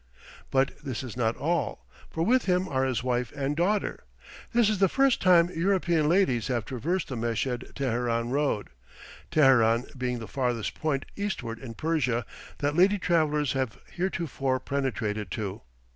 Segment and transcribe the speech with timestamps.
[0.49, 4.03] But this is not all, for with him are his wife and daughter.
[4.51, 8.71] This is the first time European ladies have traversed the Meshed Teheran road,
[9.29, 12.25] Teheran being the farthest point eastward in Persia
[12.57, 15.61] that lady travellers have heretofore penetrated to.